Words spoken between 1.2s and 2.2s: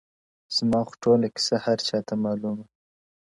كيسه هر چاته